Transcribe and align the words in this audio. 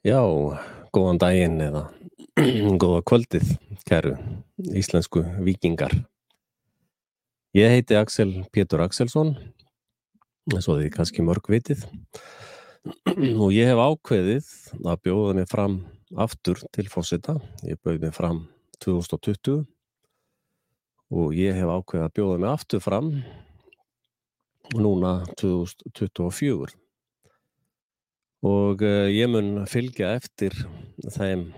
Já, 0.00 0.24
góðan 0.96 1.18
daginn 1.20 1.58
eða 1.60 1.82
góða 2.80 3.02
kvöldið, 3.04 3.50
kæru 3.84 4.14
íslensku 4.72 5.20
vikingar. 5.44 5.92
Ég 7.52 7.68
heiti 7.68 7.98
Axel 8.00 8.32
Pétur 8.48 8.80
Axelsson, 8.80 9.34
svo 10.56 10.78
þið 10.78 10.88
kannski 10.94 11.20
mörg 11.26 11.52
vitið, 11.52 11.84
og 13.44 13.52
ég 13.52 13.68
hef 13.68 13.84
ákveðið 13.84 14.50
að 14.80 15.04
bjóða 15.04 15.36
mig 15.36 15.52
fram 15.52 15.76
aftur 16.16 16.64
til 16.72 16.88
fósita. 16.88 17.36
Ég 17.68 17.76
bauði 17.84 18.06
mig 18.06 18.16
fram 18.16 18.46
2020 18.80 19.66
og 21.12 21.36
ég 21.36 21.60
hef 21.60 21.76
ákveðið 21.76 22.08
að 22.08 22.14
bjóða 22.16 22.40
mig 22.40 22.54
aftur 22.56 22.88
fram 22.88 23.18
núna 24.80 25.18
2024 25.36 26.72
og 28.46 28.82
uh, 28.82 29.08
ég 29.12 29.28
mun 29.28 29.66
fylgja 29.68 30.14
eftir 30.16 30.54
þeim 31.16 31.50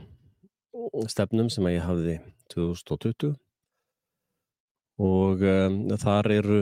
stefnum 1.11 1.51
sem 1.53 1.67
ég 1.71 1.85
hafði 1.87 2.19
2020 2.55 3.37
og 5.03 5.45
um, 5.47 5.79
þar 5.99 6.31
eru 6.35 6.59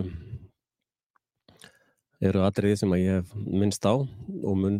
eru 2.20 2.44
atriði 2.44 2.82
sem 2.82 2.92
ég 3.00 3.20
hef 3.20 3.32
minnst 3.48 3.86
á 3.88 3.96
og 3.96 4.54
mun, 4.60 4.78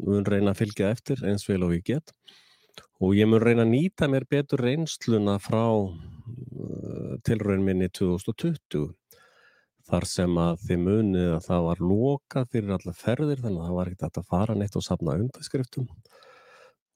mun 0.00 0.26
reyna 0.26 0.54
að 0.54 0.62
fylgja 0.62 0.90
eftir 0.94 1.20
eins 1.28 1.44
vel 1.48 1.66
og 1.66 1.74
ég 1.76 1.84
get. 1.84 2.14
Og 3.04 3.14
ég 3.18 3.28
mun 3.28 3.42
reyna 3.42 3.66
að 3.66 3.74
nýta 3.74 4.08
mér 4.08 4.24
betur 4.30 4.62
reynsluna 4.64 5.36
frá 5.42 5.64
uh, 5.76 7.14
tilraun 7.26 7.64
minni 7.66 7.90
2020 7.92 8.88
þar 9.88 10.06
sem 10.08 10.38
að 10.40 10.60
þið 10.66 10.82
munið 10.88 11.30
að 11.34 11.46
það 11.48 11.64
var 11.68 11.82
lokað 11.92 12.50
fyrir 12.52 12.76
alla 12.76 12.94
ferðir 12.98 13.42
þannig 13.42 13.62
að 13.62 13.68
það 13.68 13.78
var 13.78 13.92
ekkert 13.92 14.20
að 14.20 14.30
fara 14.32 14.56
neitt 14.58 14.78
og 14.78 14.86
safna 14.86 15.16
undirskriftum. 15.20 15.88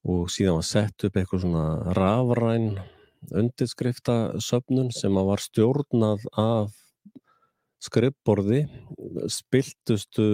Og 0.08 0.30
síðan 0.32 0.60
var 0.60 0.68
sett 0.68 1.04
upp 1.08 1.18
eitthvað 1.18 1.44
svona 1.44 1.66
rafræn 1.98 2.68
undirskriftasöfnun 3.42 4.92
sem 4.94 5.18
að 5.18 5.30
var 5.32 5.42
stjórnað 5.42 6.24
af 6.38 6.76
skrifborði 7.82 8.64
spiltustu 9.30 10.26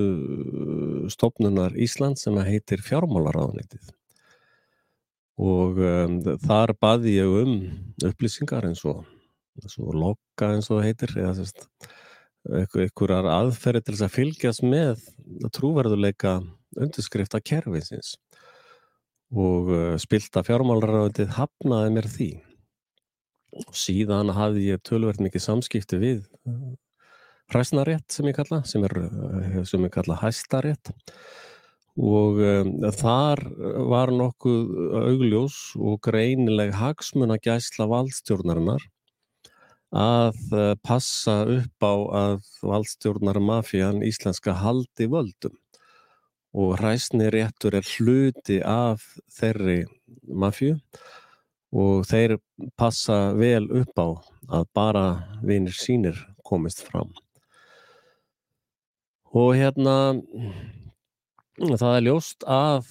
stofnunar 1.12 1.74
Ísland 1.76 2.20
sem 2.20 2.36
að 2.40 2.54
heitir 2.54 2.84
fjármálaráðanitið 2.84 3.92
og 5.40 5.80
um, 5.82 6.20
þar 6.44 6.72
baði 6.80 7.16
ég 7.18 7.36
um 7.42 7.54
upplýsingar 8.06 8.68
eins 8.68 8.84
og, 8.86 9.02
og 9.82 9.94
logga 9.98 10.54
eins 10.54 10.70
og 10.70 10.84
heitir 10.86 11.10
eða 11.18 11.34
sérst 11.40 11.66
einhverjar 12.44 13.28
aðferði 13.30 13.82
til 13.84 13.94
þess 13.94 14.06
að 14.06 14.16
fylgjast 14.18 14.64
með 14.66 15.04
trúverðuleika 15.54 16.38
undirskrifta 16.80 17.40
kerfinsins 17.40 18.14
og 19.34 19.70
uh, 19.72 19.94
spilta 20.00 20.44
fjármálaráðið 20.46 21.32
hafnaði 21.38 21.94
mér 21.94 22.08
því. 22.10 22.30
Og 23.64 23.76
síðan 23.78 24.32
hafði 24.34 24.68
ég 24.72 24.82
tölverð 24.86 25.22
mikið 25.24 25.44
samskipti 25.46 25.98
við 26.02 26.20
uh, 26.46 26.74
hræsnarétt 27.54 28.14
sem 28.14 28.28
ég 28.30 28.36
kalla 28.36 28.62
sem 28.68 28.84
er 28.86 28.96
uh, 29.00 29.62
sem 29.66 29.82
ég 29.86 29.94
kalla 29.94 30.20
hæstarétt. 30.20 30.92
Og 31.94 32.40
um, 32.42 32.72
þar 32.98 33.40
var 33.90 34.10
nokkuð 34.10 34.70
augljós 35.04 35.58
og 35.78 36.00
greinileg 36.04 36.74
hagsmun 36.74 37.34
að 37.34 37.44
gæsla 37.48 37.86
valdstjórnarinnar 37.90 38.82
að 39.94 40.38
eh, 40.52 40.74
passa 40.82 41.44
upp 41.46 41.86
á 41.86 41.94
að 42.20 42.48
valdstjórnar 42.66 43.38
mafían 43.38 44.02
íslenska 44.02 44.56
haldi 44.58 45.06
völdum 45.10 45.54
og 46.54 46.76
hræsni 46.78 47.30
réttur 47.34 47.74
er 47.78 47.86
hluti 47.96 48.60
af 48.62 49.02
þeirri 49.34 49.84
mafíu 50.26 50.76
og 51.74 52.06
þeir 52.06 52.38
passa 52.78 53.34
vel 53.38 53.66
upp 53.70 53.98
á 53.98 54.08
að 54.60 54.66
bara 54.74 55.06
vinir 55.42 55.74
sínir 55.74 56.18
komist 56.46 56.84
fram. 56.86 57.10
Og 59.34 59.56
hérna 59.58 60.14
það 61.58 61.96
er 61.96 62.06
ljóst 62.06 62.46
að 62.46 62.86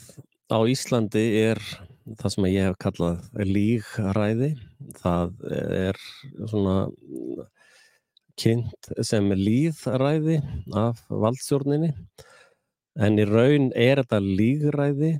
á 0.51 0.59
Íslandi 0.67 1.23
er 1.39 1.61
það 2.19 2.33
sem 2.35 2.47
ég 2.51 2.67
hef 2.69 2.77
kallað 2.83 3.43
lígræði 3.47 4.51
það 4.99 5.35
er 5.57 5.99
svona 6.51 6.77
kynnt 8.39 8.89
sem 9.05 9.29
líðræði 9.37 10.39
af 10.77 11.03
valdstjórninni 11.09 11.93
en 13.01 13.21
í 13.21 13.27
raun 13.29 13.69
er 13.77 14.01
þetta 14.01 14.21
líðræði 14.23 15.13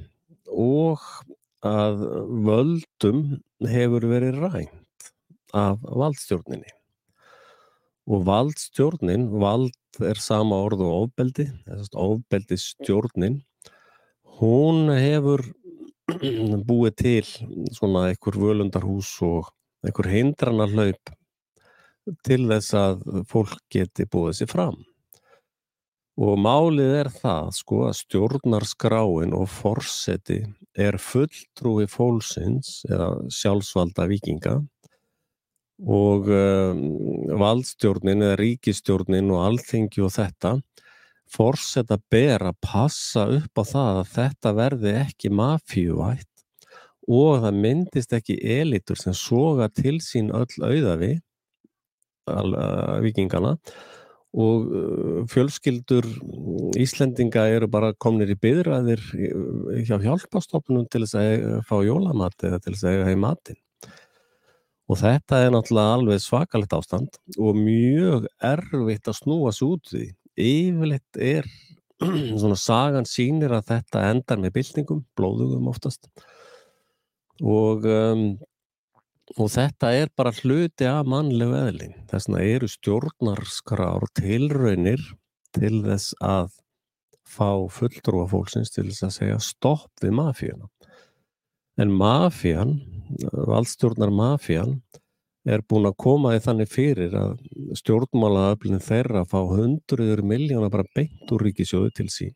og 0.53 1.01
að 1.63 2.03
völdum 2.45 3.23
hefur 3.69 4.07
verið 4.11 4.41
rænt 4.43 5.11
af 5.55 5.79
valdstjórninni. 5.83 6.69
Og 8.11 8.25
valdstjórnin 8.27 9.29
vald 9.39 9.71
er 10.03 10.19
sama 10.19 10.57
orð 10.65 10.83
og 10.83 10.95
ofbeldi 11.05 11.47
ofbeldi 11.93 12.57
stjórnin 12.59 13.39
hún 14.39 14.89
hefur 14.91 15.45
búið 16.69 16.95
til 16.99 17.27
svona 17.75 18.07
einhver 18.09 18.39
völundarhús 18.39 19.15
og 19.25 19.51
einhver 19.83 20.09
hindrana 20.11 20.67
hlaup 20.71 21.13
til 22.27 22.47
þess 22.49 22.73
að 22.75 23.05
fólk 23.31 23.61
geti 23.71 24.07
búið 24.11 24.41
sér 24.41 24.51
fram. 24.51 24.81
Og 26.19 26.35
málið 26.37 26.91
er 26.99 27.09
það 27.09 27.47
sko 27.57 27.79
að 27.87 27.95
stjórnarskráin 28.03 29.33
og 29.33 29.47
forseti 29.49 30.43
er 30.77 30.99
fulltrúi 31.01 31.87
fólksins 31.89 32.83
eða 32.89 33.07
sjálfsvalda 33.33 34.05
vikinga 34.11 34.59
og 35.83 36.29
um, 36.29 36.83
valdstjórnin 37.41 38.21
eða 38.27 38.37
ríkistjórnin 38.43 39.31
og 39.33 39.41
alþengi 39.47 40.03
og 40.05 40.13
þetta 40.13 40.53
forseta 41.33 41.97
ber 42.11 42.45
að 42.49 42.59
passa 42.63 43.25
upp 43.39 43.61
á 43.61 43.63
það 43.65 43.99
að 44.01 44.13
þetta 44.17 44.53
verði 44.59 44.93
ekki 45.01 45.33
mafíuvætt 45.33 46.29
og 47.09 47.41
það 47.43 47.59
myndist 47.65 48.13
ekki 48.15 48.37
elitur 48.59 48.99
sem 48.99 49.15
soga 49.17 49.67
til 49.73 49.97
sín 50.03 50.31
öll 50.35 50.53
auðavi 50.63 51.17
vikingana 53.03 53.57
og 54.33 54.69
fjölskyldur 55.29 56.07
Íslendinga 56.79 57.43
eru 57.53 57.67
bara 57.69 57.91
komnir 57.93 58.31
í 58.33 58.37
byðræðir 58.39 59.03
hjá 59.85 59.99
hjálpastofnum 60.01 60.87
til 60.89 61.03
þess 61.03 61.19
að 61.19 61.59
fá 61.67 61.75
jólamati 61.85 62.49
eða 62.49 62.63
til 62.63 62.73
þess 62.73 62.87
að 62.89 63.05
heim 63.11 63.21
matin 63.27 63.59
og 64.89 64.99
þetta 64.99 65.43
er 65.43 65.53
náttúrulega 65.53 65.99
alveg 65.99 66.23
svakalegt 66.23 66.73
ástand 66.75 67.19
og 67.37 67.59
mjög 67.59 68.27
erfitt 68.41 69.11
að 69.11 69.19
snúa 69.19 69.53
svo 69.55 69.75
út 69.77 69.91
því 69.91 70.07
yfirleitt 70.39 71.19
er 71.19 71.49
svona 72.39 72.57
sagan 72.59 73.07
sínir 73.09 73.53
að 73.55 73.69
þetta 73.73 74.07
endar 74.11 74.41
með 74.41 74.57
byltingum, 74.57 75.03
blóðugum 75.17 75.69
oftast. 75.71 76.09
Og 77.43 77.85
um, 77.89 78.25
og 79.39 79.49
þetta 79.53 79.91
er 79.95 80.11
bara 80.15 80.33
hluti 80.35 80.87
af 80.87 81.07
mannlegu 81.09 81.55
eðli. 81.57 81.89
Þess 82.11 82.27
vegna 82.27 82.43
eru 82.53 82.69
stjórnarskrár 82.69 84.05
tilraunir 84.19 85.03
til 85.55 85.79
þess 85.85 86.13
að 86.21 86.51
fá 87.23 87.49
fulltrúa 87.71 88.27
fólksins 88.29 88.73
til 88.73 88.89
þess 88.89 89.07
að 89.07 89.15
segja 89.17 89.39
stopp 89.41 90.03
við 90.03 90.17
mafíuna. 90.19 90.67
En 91.81 91.93
mafían 91.97 92.75
valdstjórnar 93.33 94.11
mafían 94.13 94.81
er 95.43 95.63
búin 95.67 95.87
að 95.89 95.97
koma 95.99 96.33
í 96.37 96.41
þannig 96.43 96.69
fyrir 96.71 97.15
að 97.19 97.33
stjórnmálaöflin 97.79 98.83
þeirra 98.83 99.25
fá 99.27 99.39
hundruður 99.49 100.23
miljóna 100.23 100.69
bara 100.71 100.87
beint 100.95 101.31
úr 101.35 101.43
ríkisjóðu 101.47 101.91
til 101.97 102.09
sín. 102.11 102.35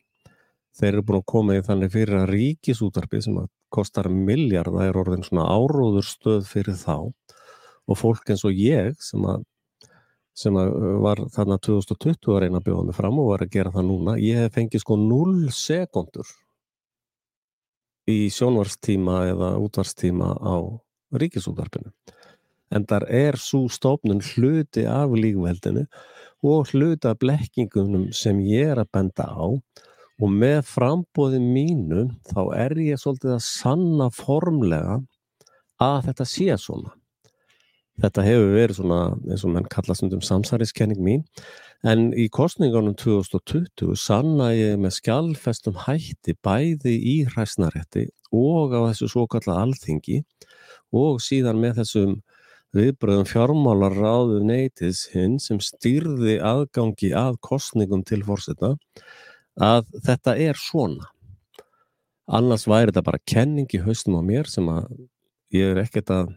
Þeir 0.78 0.92
eru 0.92 1.04
búin 1.08 1.22
að 1.22 1.30
koma 1.32 1.56
í 1.56 1.62
þannig 1.64 1.92
fyrir 1.94 2.18
að 2.20 2.32
ríkisútarpi 2.34 3.22
sem 3.24 3.38
að 3.40 3.48
kostar 3.72 4.08
miljard, 4.12 4.72
það 4.72 4.90
er 4.90 4.98
orðin 5.00 5.24
svona 5.26 5.46
áróður 5.48 6.06
stöð 6.06 6.44
fyrir 6.48 6.76
þá 6.78 7.08
og 7.88 7.96
fólk 7.96 8.28
eins 8.32 8.44
og 8.44 8.56
ég 8.56 8.92
sem 9.02 9.24
að, 9.28 9.46
sem 10.36 10.56
að 10.60 10.74
var 11.04 11.24
þarna 11.34 11.58
2020 11.64 12.34
að 12.34 12.42
reyna 12.44 12.60
að 12.60 12.68
bjóða 12.68 12.84
mig 12.90 12.98
fram 12.98 13.20
og 13.20 13.32
var 13.32 13.44
að 13.44 13.54
gera 13.56 13.72
það 13.74 13.88
núna, 13.88 14.18
ég 14.20 14.44
hef 14.44 14.54
fengið 14.56 14.84
sko 14.84 14.98
0 15.00 15.48
sekundur 15.56 16.36
í 18.08 18.18
sjónvarstíma 18.32 19.22
eða 19.32 19.50
útvarstíma 19.60 20.32
á 20.40 20.56
ríkisútarpinu 21.16 21.92
en 22.74 22.86
þar 22.88 23.06
er 23.08 23.38
svo 23.40 23.66
stofnun 23.72 24.22
hluti 24.34 24.84
af 24.88 25.14
líkveldinu 25.16 25.86
og 26.46 26.72
hluti 26.72 27.08
af 27.08 27.18
blekkingunum 27.22 28.10
sem 28.14 28.40
ég 28.46 28.74
er 28.74 28.82
að 28.82 28.92
benda 28.94 29.28
á 29.28 29.46
og 30.18 30.30
með 30.34 30.62
frambóðin 30.66 31.50
mínu 31.54 32.08
þá 32.32 32.40
er 32.58 32.74
ég 32.82 33.00
svolítið 33.00 33.36
að 33.36 33.44
sanna 33.46 34.08
formlega 34.14 34.98
að 35.78 36.08
þetta 36.08 36.26
sé 36.26 36.56
svona. 36.58 36.94
Þetta 37.98 38.24
hefur 38.26 38.52
verið 38.54 38.78
svona 38.78 38.98
eins 39.26 39.44
og 39.46 39.54
menn 39.54 39.70
kallast 39.70 40.04
um 40.06 40.22
samsæriskenning 40.22 41.00
mín 41.02 41.24
en 41.86 42.12
í 42.14 42.28
kostningunum 42.34 42.94
2020 42.98 43.98
sanna 43.98 44.52
ég 44.54 44.78
með 44.78 44.96
skjálfestum 44.98 45.78
hætti 45.86 46.34
bæði 46.46 46.94
í 46.94 47.16
hræsnarétti 47.30 48.08
og 48.34 48.74
á 48.74 48.90
þessu 48.90 49.10
svo 49.10 49.26
kalla 49.30 49.60
alþingi 49.64 50.20
og 50.94 51.22
síðan 51.22 51.58
með 51.62 51.82
þessum 51.82 52.18
viðbröðum 52.78 53.28
fjármálar 53.28 53.96
ráðu 53.98 54.40
neytis 54.46 55.04
hinn 55.12 55.38
sem 55.42 55.60
stýrði 55.62 56.38
aðgangi 56.40 57.12
að 57.18 57.38
kostningum 57.44 58.04
til 58.06 58.22
fórseta 58.26 58.74
að 59.58 59.88
þetta 60.06 60.36
er 60.38 60.58
svona. 60.58 61.10
Annars 62.28 62.66
væri 62.68 62.92
þetta 62.92 63.06
bara 63.06 63.24
kenning 63.26 63.70
í 63.74 63.80
haustum 63.82 64.18
á 64.20 64.22
mér 64.22 64.50
sem 64.50 64.66
að 64.70 64.86
ég 65.54 65.72
er 65.72 65.82
ekkert 65.82 66.12
að 66.12 66.34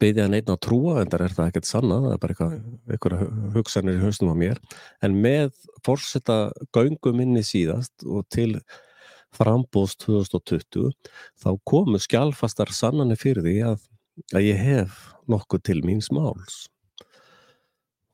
byggja 0.00 0.28
neitt 0.30 0.50
á 0.50 0.56
trúa 0.62 1.00
en 1.00 1.10
það 1.10 1.24
er 1.26 1.34
það 1.36 1.50
ekkert 1.50 1.68
sanna, 1.68 1.98
það 2.04 2.14
er 2.14 2.22
bara 2.22 2.48
eitthvað 2.94 3.22
hugsanir 3.56 3.98
í 3.98 4.02
haustum 4.04 4.32
á 4.32 4.36
mér 4.38 4.60
en 5.02 5.18
með 5.24 5.52
fórseta 5.86 6.38
göngum 6.74 7.22
inni 7.24 7.42
síðast 7.46 8.06
og 8.06 8.26
til 8.32 8.60
frambóðs 9.32 9.96
2020 10.04 10.92
þá 11.40 11.50
komu 11.68 12.00
skjálfastar 12.02 12.72
sannanir 12.74 13.20
fyrir 13.20 13.46
því 13.46 13.56
að, 13.72 13.80
að 14.34 14.46
ég 14.46 14.60
hef 14.60 14.98
nokkuð 15.30 15.64
til 15.68 15.80
míns 15.86 16.10
máls. 16.14 16.66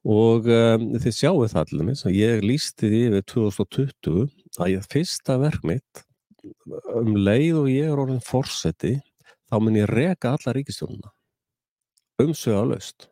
Og 0.08 0.46
um, 0.46 0.84
þið 1.02 1.14
sjáu 1.14 1.46
það 1.50 1.62
allir 1.64 1.88
minn 1.88 2.14
ég 2.14 2.44
lísti 2.44 2.88
því 2.88 3.02
við 3.16 3.24
2020 3.34 4.28
að 4.58 4.72
ég 4.76 4.86
fyrsta 4.92 5.38
verk 5.42 5.64
mitt 5.66 6.04
um 6.94 7.14
leið 7.16 7.62
og 7.62 7.70
ég 7.72 7.90
er 7.90 8.00
orðin 8.00 8.24
fórseti 8.24 8.96
þá 9.48 9.56
mun 9.60 9.78
ég 9.78 9.88
reka 9.90 10.34
alla 10.36 10.54
ríkistjónuna 10.54 11.12
umsöga 12.22 12.64
löst 12.68 13.08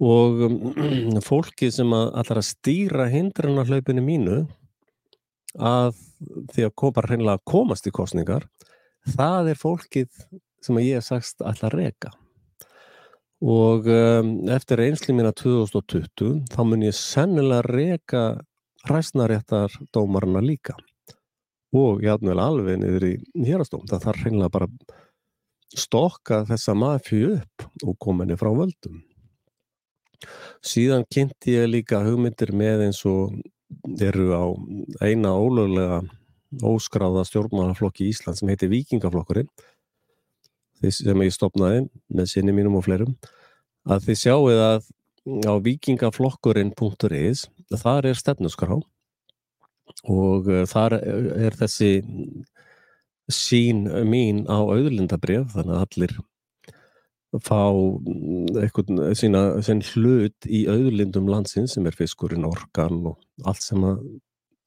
og 0.00 0.40
um, 0.46 1.20
fólki 1.24 1.70
sem 1.74 1.90
að 1.96 2.12
allar 2.22 2.42
að 2.42 2.48
stýra 2.50 3.08
hindruna 3.12 3.66
hlaupinu 3.68 4.04
mínu 4.04 4.38
að 5.58 5.98
því 6.54 6.68
að 6.68 6.76
koma 6.78 7.04
reynilega 7.06 7.40
að 7.40 7.48
komast 7.50 7.88
í 7.90 7.94
kostningar 7.94 8.46
það 9.16 9.52
er 9.52 9.60
fólkið 9.60 10.08
sem 10.64 10.76
að 10.76 10.86
ég 10.86 11.00
hef 11.00 11.08
sagst 11.08 11.44
allar 11.46 11.76
reka. 11.76 12.12
Og 13.40 13.86
um, 13.88 14.32
eftir 14.52 14.82
einsli 14.84 15.14
mína 15.16 15.32
2020 15.32 16.42
þá 16.52 16.60
mun 16.68 16.84
ég 16.84 16.96
sennilega 16.96 17.64
reka 17.64 18.24
ræsnaréttar 18.88 19.72
dómarna 19.94 20.42
líka. 20.44 20.76
Og 21.72 22.02
ég 22.04 22.12
aðnvel 22.12 22.40
alveg 22.42 22.80
niður 22.80 23.06
í 23.08 23.14
hérastóm 23.46 23.86
það 23.88 24.04
þarf 24.08 24.26
reynilega 24.26 24.54
bara 24.56 24.68
stokka 25.76 26.42
þessa 26.48 26.74
mafju 26.74 27.36
upp 27.38 27.86
og 27.86 27.96
koma 28.02 28.24
henni 28.24 28.36
frá 28.40 28.50
völdum. 28.52 29.00
Síðan 30.60 31.06
kynnti 31.08 31.56
ég 31.56 31.70
líka 31.70 32.02
hugmyndir 32.04 32.52
með 32.52 32.88
eins 32.88 33.00
og 33.08 33.38
eru 34.02 34.32
á 34.36 34.44
eina 35.06 35.32
ólöglega 35.32 36.02
óskráða 36.66 37.24
stjórnmálaflokki 37.28 38.04
í 38.04 38.10
Ísland 38.12 38.40
sem 38.40 38.50
heitir 38.50 38.72
Vikingaflokkurinn 38.72 39.48
sem 40.88 41.22
ég 41.26 41.34
stopnaði 41.34 41.84
með 42.08 42.30
sinni 42.32 42.54
mínum 42.56 42.78
og 42.80 42.86
fleirum 42.86 43.16
að 43.88 44.08
þið 44.08 44.20
sjáuð 44.22 44.62
að 44.64 44.88
á 45.46 45.54
vikingaflokkurinn.is 45.60 47.44
þar 47.82 48.08
er 48.10 48.18
stefnusgrá 48.18 48.80
og 50.08 50.48
eh, 50.48 50.64
þar 50.70 50.96
er 51.00 51.56
þessi 51.58 51.92
sín 53.30 53.84
mín 54.08 54.46
á 54.50 54.58
auðlindabref 54.58 55.52
þannig 55.54 55.76
að 55.76 55.84
allir 55.84 56.16
fá 57.46 57.70
eitthvað 58.58 59.12
sína, 59.14 59.42
sín 59.62 59.84
hlut 59.92 60.48
í 60.50 60.64
auðlindum 60.66 61.28
landsins 61.30 61.76
sem 61.76 61.86
er 61.86 61.94
fiskurinn, 61.94 62.48
orkan 62.48 63.04
og 63.12 63.20
allt 63.46 63.62
sem 63.62 63.84
að 63.86 64.00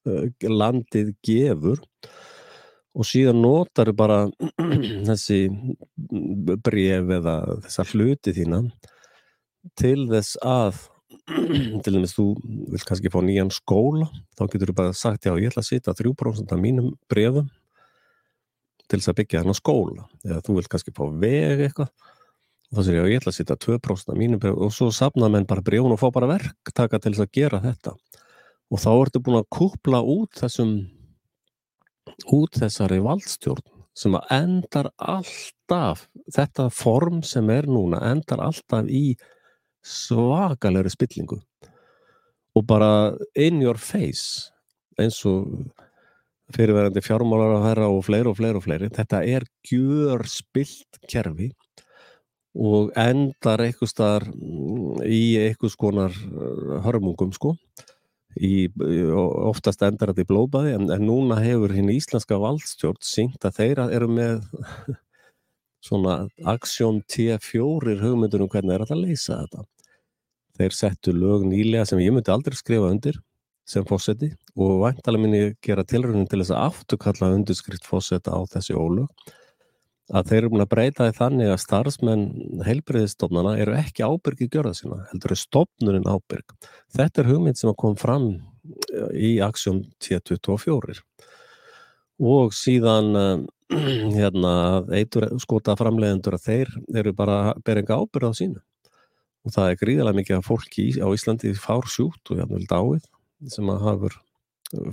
uh, 0.07 0.29
landið 0.47 1.11
gefur. 1.27 1.83
og 1.83 2.32
síðan 3.01 3.41
notar 3.41 3.89
bara 3.97 4.27
þessi 5.09 5.47
bref 6.61 7.13
eða 7.17 7.37
þessa 7.65 7.87
hluti 7.89 8.35
þína 8.37 8.61
til 9.79 10.05
þess 10.11 10.37
að 10.45 10.83
til 11.85 11.95
dæmis 11.95 12.13
þú 12.13 12.27
vil 12.69 12.85
kannski 12.85 13.09
fá 13.09 13.17
nýjan 13.25 13.49
skóla 13.53 14.05
þá 14.37 14.45
getur 14.45 14.69
þú 14.69 14.77
bara 14.77 14.93
sagt 14.97 15.25
já 15.25 15.33
ég 15.33 15.49
ætla 15.49 15.63
að 15.63 15.71
sita 15.71 15.97
3% 15.97 16.53
af 16.53 16.61
mínum 16.61 16.93
brefum 17.09 17.49
til 18.93 18.99
þess 18.99 19.11
að 19.11 19.19
byggja 19.21 19.43
þennan 19.43 19.57
skóla. 19.57 20.07
Eða 20.27 20.41
þú 20.45 20.57
vilt 20.57 20.71
kannski 20.71 20.93
fá 20.95 21.03
veg 21.21 21.63
eitthvað. 21.67 21.91
Og 22.69 22.77
þá 22.77 22.85
sér 22.85 22.97
ég 22.97 23.03
að 23.03 23.11
ég 23.11 23.21
ætla 23.21 23.31
að 23.33 23.37
setja 23.37 23.59
2% 23.65 24.13
af 24.13 24.19
mínu 24.19 24.39
bref 24.41 24.59
og 24.65 24.73
svo 24.73 24.89
sapna 24.93 25.29
menn 25.33 25.47
bara 25.49 25.65
brefun 25.65 25.93
og 25.93 26.01
fá 26.01 26.07
bara 26.13 26.29
verktaka 26.31 26.99
til 27.01 27.13
þess 27.13 27.25
að 27.25 27.33
gera 27.37 27.61
þetta. 27.63 27.93
Og 28.73 28.81
þá 28.81 28.89
ertu 28.93 29.21
búin 29.21 29.39
að 29.39 29.49
kúpla 29.53 30.01
út 30.01 30.41
þessum 30.41 30.73
út 32.33 32.59
þessari 32.61 32.99
valdstjórn 33.03 33.69
sem 33.93 34.15
að 34.17 34.31
endar 34.33 34.89
alltaf 34.97 36.07
þetta 36.33 36.69
form 36.73 37.21
sem 37.25 37.49
er 37.53 37.69
núna 37.69 38.01
endar 38.09 38.41
alltaf 38.41 38.89
í 38.89 39.13
svakalegri 39.85 40.93
spillingu 40.93 41.39
og 42.53 42.65
bara 42.69 43.13
in 43.35 43.61
your 43.61 43.77
face 43.77 44.49
eins 44.99 45.19
og 45.25 45.49
fyrirverandi 46.53 47.01
fjármálar 47.03 47.57
að 47.57 47.67
hæra 47.67 47.89
og 47.89 48.03
fleiri 48.05 48.29
og 48.29 48.37
fleiri 48.37 48.59
og 48.59 48.65
fleiri. 48.65 48.89
Þetta 48.93 49.21
er 49.25 49.45
gjör 49.69 50.25
spilt 50.29 50.99
kerfi 51.09 51.49
og 52.53 52.91
endar 52.99 53.63
eitthvað 53.63 53.89
starf 53.89 54.27
í 55.07 55.23
eitthvað 55.41 55.73
skonar 55.73 56.13
uh, 56.13 56.77
hörmungum 56.85 57.33
sko. 57.33 57.55
Í, 58.33 58.69
oftast 58.73 59.83
endar 59.85 60.09
þetta 60.09 60.23
í 60.25 60.29
blóðbæði 60.29 60.71
en, 60.77 60.87
en 60.95 61.03
núna 61.05 61.37
hefur 61.43 61.73
hinn 61.75 61.91
íslenska 61.93 62.39
valdstjórn 62.41 62.97
syngt 63.05 63.45
að 63.45 63.59
þeirra 63.59 63.89
eru 63.93 64.07
með 64.09 64.47
svona 65.87 66.23
aksjón 66.55 67.03
T4 67.05 67.99
hugmyndur 68.01 68.45
um 68.45 68.49
hvernig 68.49 68.73
þeir 68.73 68.85
ætla 68.87 68.97
að 68.97 69.03
leysa 69.03 69.37
þetta. 69.43 69.67
Þeir 70.57 70.75
settu 70.77 71.13
lög 71.17 71.45
nýlega 71.49 71.85
sem 71.89 72.01
ég 72.01 72.13
myndi 72.13 72.33
aldrei 72.33 72.57
skrifa 72.57 72.89
undir 72.89 73.21
sem 73.69 73.85
fósetti 73.87 74.33
og 74.59 74.81
væntalega 74.83 75.23
minni 75.23 75.43
gera 75.63 75.85
tilröndin 75.87 76.27
til 76.29 76.41
þess 76.41 76.53
að 76.53 76.65
afturkalla 76.67 77.31
undirskrift 77.37 77.87
fósetta 77.87 78.33
á 78.35 78.41
þessi 78.49 78.75
ólög 78.75 79.07
að 80.11 80.29
þeir 80.29 80.39
eru 80.41 80.51
búin 80.51 80.63
að 80.65 80.71
breyta 80.73 81.07
því 81.07 81.15
þannig 81.17 81.51
að 81.53 81.61
starfsmenn 81.63 82.23
heilbreyðistofnana 82.67 83.53
eru 83.63 83.75
ekki 83.77 84.03
ábyrgi 84.03 84.49
gjörða 84.51 84.73
sína, 84.77 84.99
heldur 85.11 85.35
er 85.35 85.39
stofnurinn 85.39 86.09
ábyrg. 86.09 86.55
Þetta 86.95 87.23
er 87.23 87.29
hugmynd 87.31 87.59
sem 87.59 87.71
kom 87.79 87.95
fram 87.99 88.27
eh, 88.33 89.13
í 89.15 89.31
aksjón 89.45 89.85
T24 90.03 90.99
og 92.23 92.53
síðan 92.57 93.15
eh, 93.19 93.45
hérna, 94.19 94.83
eitur 94.93 95.29
skota 95.41 95.77
framleiðendur 95.79 96.37
að 96.37 96.49
þeir 96.49 96.75
eru 96.99 97.15
bara 97.15 97.55
beringa 97.65 98.01
ábyrð 98.03 98.35
á 98.35 98.39
sínu. 98.41 98.61
Og 99.43 99.55
það 99.55 99.71
er 99.71 99.79
gríðilega 99.79 100.19
mikið 100.19 100.37
af 100.37 100.45
fólki 100.47 100.85
á 100.99 101.07
Íslandi 101.11 101.55
fár 101.59 101.87
sjút 101.91 102.31
og 102.31 102.43
vil 102.51 102.67
dáið 102.69 103.07
sem 103.51 103.71
að 103.71 103.81
hafur 103.87 104.21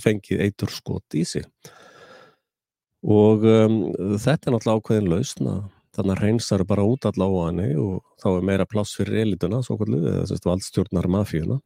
fengið 0.03 0.43
eitur 0.47 0.73
skot 0.75 1.19
í 1.19 1.23
sig 1.29 1.47
og 3.01 3.45
um, 3.49 3.77
þetta 4.21 4.51
er 4.51 4.55
náttúrulega 4.55 4.81
ákveðin 4.81 5.11
lausna 5.11 5.55
þannig 5.97 6.15
að 6.15 6.25
reynsar 6.25 6.65
bara 6.69 6.87
út 6.87 7.07
allavega 7.09 7.41
á 7.41 7.47
hann 7.49 7.63
og 7.83 8.03
þá 8.21 8.29
er 8.31 8.49
meira 8.51 8.67
pláss 8.69 8.97
fyrir 8.99 9.25
elituna 9.25 9.61
eða 9.65 10.27
að 10.27 10.45
valdstjórnar 10.47 11.09
mafíuna. 11.11 11.61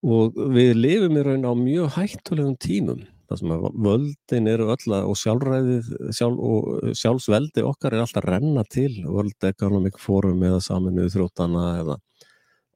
Og 0.00 0.36
við 0.54 0.76
lifum 0.78 1.18
í 1.18 1.24
raun 1.24 1.48
á 1.48 1.52
mjög 1.56 1.96
hættulegum 1.96 2.56
tímum 2.56 3.02
þar 3.30 3.38
sem 3.38 3.52
að 3.54 3.66
völdin 3.86 4.48
eru 4.50 4.68
öll 4.74 4.94
og 4.96 5.18
sjálfræðið 5.20 5.90
sjálf, 6.16 6.38
og 6.40 6.94
sjálfsveldi 6.98 7.62
okkar 7.62 7.94
er 7.94 8.04
alltaf 8.04 8.24
að 8.24 8.30
renna 8.32 8.64
til 8.66 8.90
World 9.06 9.46
Economic 9.46 10.00
Forum 10.02 10.42
eða 10.46 10.62
saminuð 10.64 11.12
þróttana 11.14 11.66
eða 11.82 11.98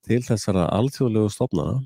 til 0.05 0.21
þessara 0.23 0.69
alþjóðlegu 0.77 1.33
stofnana 1.33 1.81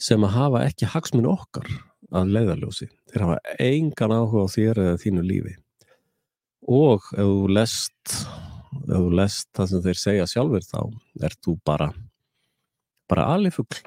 sem 0.00 0.24
að 0.26 0.34
hafa 0.34 0.64
ekki 0.66 0.90
hagsmun 0.90 1.30
okkar 1.30 1.70
að 2.14 2.34
leiðarljósi. 2.36 2.88
Þeir 3.10 3.24
hafa 3.24 3.56
engan 3.64 4.14
áhuga 4.14 4.44
á 4.44 4.54
þér 4.54 4.82
eða 4.84 5.00
þínu 5.02 5.24
lífi. 5.26 5.54
Og 6.68 7.08
ef 7.14 7.24
þú 7.24 7.48
lest, 7.56 8.14
ef 8.84 8.94
þú 8.94 9.10
lest 9.20 9.48
það 9.56 9.70
sem 9.70 9.84
þeir 9.86 10.00
segja 10.02 10.28
sjálfur 10.28 10.66
þá, 10.68 10.80
ert 11.24 11.40
þú 11.44 11.56
bara, 11.64 11.90
bara 13.08 13.28
alifugl. 13.36 13.82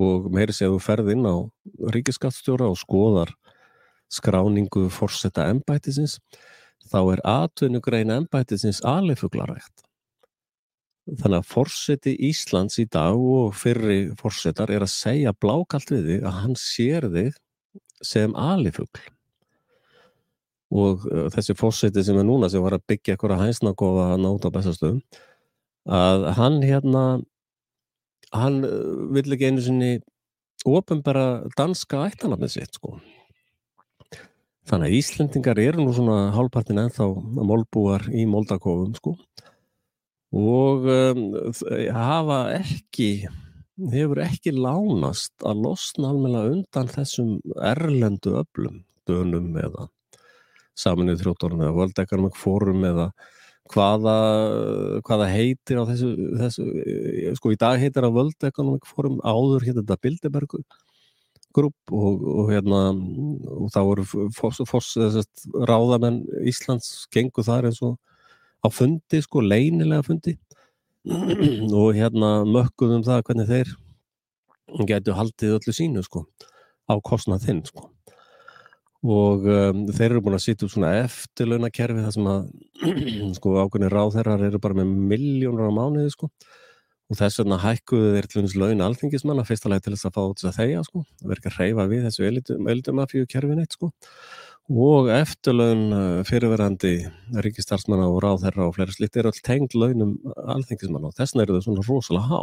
Og 0.00 0.28
meiri 0.32 0.54
segðu 0.54 0.80
ferð 0.84 1.14
inn 1.14 1.24
á 1.24 1.36
ríkiskattstjóra 1.96 2.68
og 2.68 2.78
skoðar 2.80 3.32
skráningu 4.10 4.88
fórsetta 4.92 5.46
ennbætisins, 5.52 6.18
þá 6.90 6.98
er 7.14 7.22
atvinnugrein 7.28 8.10
ennbætisins 8.12 8.82
alifuglarægt. 8.86 9.84
Þannig 11.10 11.40
að 11.40 11.48
fórseti 11.48 12.12
Íslands 12.28 12.76
í 12.78 12.84
dag 12.90 13.16
og 13.18 13.54
fyrri 13.58 14.10
fórsetar 14.18 14.70
er 14.70 14.84
að 14.84 14.92
segja 14.92 15.32
blákalt 15.32 15.90
við 15.90 16.10
þig 16.10 16.26
að 16.28 16.36
hann 16.42 16.58
sér 16.60 17.06
þig 17.10 17.38
sem 18.04 18.34
alifugl. 18.36 19.00
og 20.70 21.06
uh, 21.10 21.26
þessi 21.34 21.56
fósiti 21.58 22.04
sem 22.06 22.18
er 22.20 22.26
núna 22.26 22.50
sem 22.50 22.62
var 22.62 22.76
að 22.76 22.86
byggja 22.92 23.16
eitthvað 23.16 23.40
hænsnagofa 23.42 24.12
að 24.12 24.22
náta 24.22 24.50
á 24.50 24.54
bestastöðum 24.54 25.00
að 25.90 26.26
hann 26.38 26.60
hérna 26.62 27.04
hann 28.30 28.60
uh, 28.62 29.08
vill 29.10 29.34
ekki 29.34 29.50
einu 29.50 29.64
sinni 29.64 29.90
ofinbara 30.68 31.42
danska 31.58 32.04
ættanafnið 32.06 32.54
sitt 32.54 32.78
sko 32.78 33.00
þannig 34.70 34.86
að 34.86 34.96
Íslendingar 35.00 35.58
eru 35.58 35.82
nú 35.82 35.94
svona 35.96 36.30
hálfpartin 36.36 36.78
ennþá 36.84 37.08
málbúar 37.40 38.06
í 38.14 38.26
Moldakofum 38.30 38.94
sko 38.98 39.16
og 40.30 40.86
um, 40.86 41.24
hafa 41.96 42.40
ekki 42.60 43.26
hefur 43.92 44.20
ekki 44.24 44.52
lánast 44.54 45.32
að 45.46 45.64
losna 45.66 46.12
alveg 46.12 46.54
undan 46.54 46.90
þessum 46.90 47.36
erlendu 47.56 48.36
öflum, 48.42 48.82
dönum 49.08 49.54
eða 49.60 49.88
saminuð 50.78 51.22
þróttorun 51.24 51.64
eða 51.66 51.88
Economic 52.02 52.36
Forum 52.38 52.84
eða 52.88 53.10
hvaða, 53.70 54.14
hvaða 55.06 55.26
heitir 55.30 55.80
á 55.80 55.84
þessu, 55.88 56.10
þessu, 56.40 56.66
sko 57.38 57.52
í 57.54 57.58
dag 57.60 57.78
heitir 57.80 58.06
World 58.08 58.48
Economic 58.48 58.86
Forum, 58.88 59.20
áður 59.22 59.66
heitir 59.66 59.82
þetta 59.82 60.00
Bilderberg 60.02 60.56
grúp 61.54 61.94
og, 61.94 62.22
og 62.22 62.52
hérna 62.52 62.82
og 62.94 63.70
þá 63.74 63.80
eru 63.82 64.04
foss, 64.36 64.60
foss, 64.70 64.92
ráðamenn 65.66 66.22
Íslands 66.46 67.08
gengur 67.12 67.46
þar 67.46 67.70
eins 67.70 67.80
og 67.82 67.98
á 68.62 68.68
fundi 68.70 69.22
sko, 69.24 69.42
leynilega 69.42 70.04
fundi 70.06 70.36
og 71.80 71.94
hérna 71.96 72.42
mökkuðum 72.44 73.04
það 73.06 73.22
hvernig 73.28 73.48
þeir 73.48 73.70
getur 74.88 75.16
haldið 75.16 75.56
öllu 75.56 75.74
sínu 75.74 76.02
sko 76.04 76.26
á 76.90 76.94
kostnað 77.00 77.46
þinn 77.46 77.62
sko. 77.68 77.88
Og 79.00 79.46
um, 79.48 79.86
þeir 79.88 80.10
eru 80.10 80.22
búin 80.26 80.36
að 80.36 80.44
sýta 80.44 80.66
upp 80.66 80.74
svona 80.74 80.90
eftirlaunakerfi 81.06 82.04
þar 82.04 82.16
sem 82.16 82.28
að 82.28 82.42
sko 83.38 83.54
ákveðni 83.62 83.92
ráðherrar 83.92 84.44
eru 84.50 84.60
bara 84.60 84.76
með 84.82 84.92
miljónur 85.14 85.72
á 85.72 85.72
mánuði 85.72 86.12
sko. 86.12 86.28
Og 87.10 87.18
þess 87.18 87.40
vegna 87.40 87.58
hækkuðu 87.58 88.12
þeir 88.14 88.28
til 88.30 88.42
þess 88.44 88.58
laun 88.60 88.84
alþingismanna 88.84 89.46
fyrstulega 89.48 89.86
til 89.86 89.96
þess 89.96 90.10
að 90.10 90.18
fá 90.18 90.20
þess 90.28 90.50
að 90.50 90.58
þeia 90.60 90.84
sko 90.86 91.00
verður 91.24 91.40
ekki 91.40 91.50
að 91.50 91.56
reyfa 91.58 91.86
við 91.90 92.04
þessu 92.06 92.28
eldumafíu 92.74 93.30
kerfi 93.32 93.56
neitt 93.56 93.74
sko 93.74 93.90
og 94.70 95.10
eftirlaun 95.10 95.84
uh, 95.90 96.20
fyrirverandi 96.28 96.94
ríkistarsmanna 97.42 98.06
og 98.06 98.20
ráðherra 98.22 98.68
og 98.68 98.76
fleiri 98.76 98.94
slitt 98.94 99.18
er 99.18 99.26
all 99.30 99.42
tengd 99.46 99.74
launum 99.74 100.16
alþingismanna 100.54 101.10
og 101.10 101.16
þess 101.18 101.34
vegna 101.34 101.46
eru 101.46 101.58
þau 101.58 101.66
svona 101.66 101.86
rosalega 101.88 102.30
há. 102.30 102.40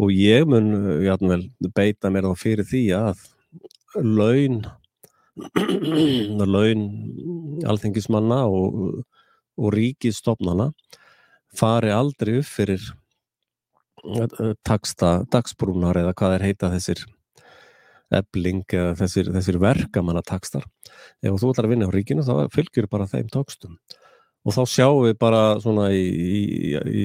Og 0.00 0.10
ég 0.16 0.48
mun 0.48 0.72
uh, 0.78 1.02
játnvel 1.04 1.48
beita 1.76 2.12
mér 2.12 2.30
þá 2.30 2.40
fyrir 2.40 2.68
því 2.70 2.84
að 2.96 3.26
laun 4.00 4.64
laun 6.54 6.84
alþengismanna 7.66 8.44
og, 8.46 9.02
og 9.58 9.74
ríkistofnana 9.74 10.70
fari 11.54 11.92
aldrei 11.94 12.38
upp 12.40 12.48
fyrir 12.48 12.82
eh, 14.04 14.54
taksta, 14.66 15.16
dagsbrúnar 15.30 15.98
eða 16.02 16.14
hvað 16.18 16.38
er 16.38 16.46
heita 16.48 16.70
þessir 16.72 17.04
ebling 18.18 18.64
eða 18.72 18.94
þessir, 19.02 19.30
þessir 19.34 19.60
verkamanna 19.62 20.22
takstar. 20.26 20.64
Ef 21.22 21.38
þú 21.40 21.52
ætlar 21.52 21.68
að 21.68 21.74
vinna 21.74 21.88
á 21.90 21.94
ríkinu 21.94 22.26
þá 22.26 22.34
fylgjur 22.54 22.90
bara 22.92 23.10
þeim 23.10 23.30
tókstum 23.32 23.78
og 24.44 24.52
þá 24.52 24.62
sjáum 24.68 25.02
við 25.06 25.16
bara 25.20 25.42
svona 25.62 25.88
í, 25.96 26.04
í, 26.04 26.42
í, 26.84 27.04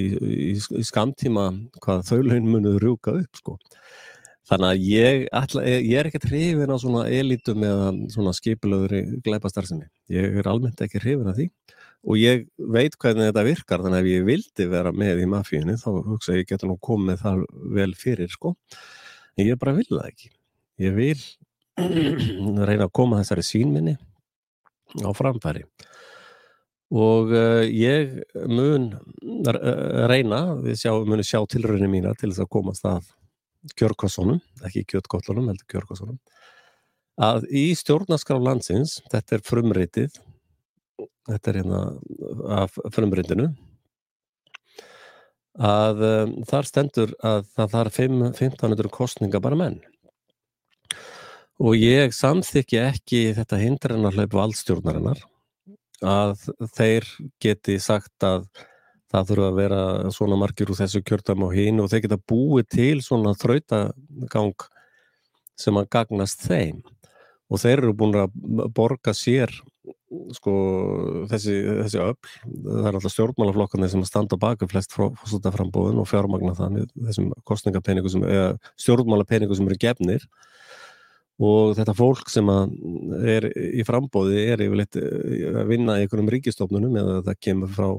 í 0.60 0.84
skamtíma 0.84 1.50
hvað 1.80 2.06
þau 2.10 2.20
laun 2.26 2.50
munuð 2.52 2.80
rúka 2.84 3.16
upp 3.16 3.40
sko. 3.40 3.56
Þannig 4.50 4.70
að 4.70 4.86
ég, 4.90 5.24
ætla, 5.38 5.64
ég 5.70 6.00
er 6.00 6.08
ekkert 6.10 6.26
hrifin 6.32 6.74
á 6.74 6.78
svona 6.82 7.04
elitum 7.14 7.64
eða 7.68 7.92
svona 8.10 8.34
skipilöðuri 8.34 9.04
glæpastarðsemi. 9.26 9.86
Ég 10.10 10.40
er 10.42 10.50
almennt 10.50 10.82
ekki 10.82 11.02
hrifin 11.04 11.30
af 11.30 11.38
því 11.38 11.52
og 12.00 12.16
ég 12.16 12.46
veit 12.58 12.96
hvernig 12.96 13.30
þetta 13.30 13.46
virkar 13.46 13.84
þannig 13.84 14.00
að 14.00 14.06
ef 14.08 14.14
ég 14.14 14.28
vildi 14.30 14.68
vera 14.72 14.94
með 14.96 15.22
í 15.22 15.30
mafíunni 15.30 15.76
þá 15.80 15.90
hugsa 16.08 16.38
ég 16.38 16.48
geta 16.50 16.68
nú 16.68 16.80
komið 16.82 17.24
þar 17.24 17.46
vel 17.78 17.92
fyrir 18.00 18.32
sko. 18.32 18.56
En 19.38 19.48
ég 19.48 19.60
bara 19.60 19.76
vil 19.78 19.88
það 19.92 20.08
ekki. 20.10 20.32
Ég 20.80 20.96
vil 20.96 21.20
reyna 22.70 22.88
að 22.88 22.96
koma 22.96 23.20
þessari 23.22 23.46
sínminni 23.46 23.96
á 25.04 25.12
framfæri 25.16 25.66
og 26.90 27.30
uh, 27.36 27.62
ég 27.70 28.16
mun 28.50 28.90
reyna, 30.10 30.40
við 30.64 30.80
sjá, 30.82 30.92
munum 31.06 31.26
sjá 31.26 31.44
tilröðinu 31.46 31.90
mína 31.92 32.16
til 32.18 32.32
þess 32.32 32.48
að 32.48 32.54
komast 32.56 32.88
að 32.90 33.12
kjörkossunum, 33.78 34.40
ekki 34.66 34.86
kjötkollunum, 34.90 35.52
heldur 35.52 35.68
kjörkossunum, 35.70 36.18
að 37.22 37.46
í 37.52 37.68
stjórnarskraf 37.78 38.42
landsins, 38.42 39.00
þetta 39.12 39.38
er 39.38 39.46
frumritið, 39.46 40.20
þetta 41.30 41.52
er 41.52 41.60
hérna 41.60 41.82
af 42.58 42.80
frumritinu, 42.96 43.50
að 45.60 46.04
um, 46.08 46.36
þar 46.48 46.70
stendur 46.70 47.16
að 47.26 47.44
það 47.52 47.74
þarf 47.76 48.02
1500 48.08 48.94
kostninga 48.96 49.42
bara 49.44 49.60
menn. 49.60 49.82
Og 51.60 51.76
ég 51.76 52.14
samþykja 52.16 52.86
ekki 52.94 53.34
þetta 53.36 53.60
hindranarlaup 53.60 54.36
valdstjórnarinnar 54.38 55.20
að 56.00 56.46
þeir 56.78 57.08
geti 57.44 57.76
sagt 57.84 58.24
að 58.24 58.46
það 59.12 59.32
þurfa 59.32 59.48
að 59.50 59.58
vera 59.58 59.82
svona 60.16 60.38
margir 60.40 60.70
úr 60.72 60.80
þessu 60.80 61.02
kjörtam 61.04 61.44
og 61.44 61.56
hín 61.58 61.82
og 61.84 61.90
þeir 61.92 62.06
geta 62.06 62.20
búið 62.32 62.70
til 62.78 63.02
svona 63.04 63.34
þrautagang 63.36 64.68
sem 65.60 65.80
að 65.82 65.90
gagnast 65.98 66.46
þeim. 66.48 66.80
Og 67.50 67.60
þeir 67.60 67.82
eru 67.82 67.96
búin 67.98 68.16
að 68.22 68.38
borga 68.78 69.12
sér 69.18 69.52
sko 70.38 70.54
þessi, 71.30 71.56
þessi 71.84 72.00
öll, 72.02 72.16
það 72.46 72.88
er 72.88 72.98
alltaf 72.98 73.14
stjórnmálaflokkarnir 73.14 73.92
sem 73.92 74.06
að 74.06 74.10
standa 74.10 74.40
baka 74.42 74.70
flest 74.70 74.94
fórstæðaframbóðun 74.96 76.00
og 76.02 76.08
fjármagna 76.10 76.56
með 76.72 76.88
þessum 77.10 77.34
kostningapenningu 77.50 78.12
sem, 78.14 78.24
eða 78.26 78.54
stjórnmálapenningu 78.80 79.58
sem 79.58 79.70
eru 79.70 79.80
gefnir 79.82 80.26
og 81.40 81.76
þetta 81.78 81.96
fólk 81.96 82.30
sem 82.32 82.50
er 82.52 83.48
í 83.56 83.84
frambóði 83.88 84.44
er 84.52 84.64
yfirleitt 84.66 84.98
að 85.00 85.70
vinna 85.70 85.96
í 85.98 86.04
einhverjum 86.04 86.32
ríkistofnunum 86.36 86.98
eða 87.00 87.20
það 87.30 87.44
kemur 87.46 87.76
frá 87.76 87.90